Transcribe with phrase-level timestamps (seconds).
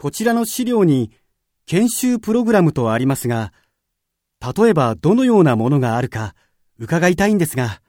[0.00, 1.10] こちらの資料に
[1.66, 3.52] 研修プログラムとありますが、
[4.40, 6.34] 例えばどのようなものがあるか
[6.78, 7.82] 伺いたいんですが。